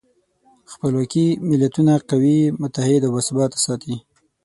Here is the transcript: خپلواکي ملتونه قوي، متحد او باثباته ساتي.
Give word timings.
خپلواکي 0.71 1.25
ملتونه 1.49 1.93
قوي، 2.09 2.39
متحد 2.61 3.01
او 3.05 3.11
باثباته 3.15 3.57
ساتي. 3.65 3.95